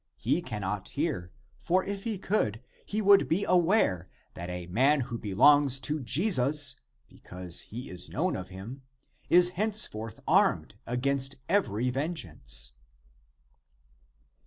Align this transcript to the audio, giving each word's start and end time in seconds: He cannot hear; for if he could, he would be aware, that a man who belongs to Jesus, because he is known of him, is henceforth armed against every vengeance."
He 0.17 0.41
cannot 0.41 0.87
hear; 0.87 1.31
for 1.59 1.83
if 1.83 2.05
he 2.05 2.17
could, 2.17 2.63
he 2.87 3.03
would 3.03 3.29
be 3.29 3.43
aware, 3.43 4.09
that 4.33 4.49
a 4.49 4.65
man 4.65 5.01
who 5.01 5.17
belongs 5.19 5.79
to 5.81 5.99
Jesus, 5.99 6.77
because 7.07 7.59
he 7.61 7.87
is 7.87 8.09
known 8.09 8.35
of 8.35 8.49
him, 8.49 8.81
is 9.29 9.49
henceforth 9.49 10.19
armed 10.27 10.73
against 10.87 11.35
every 11.47 11.91
vengeance." 11.91 12.71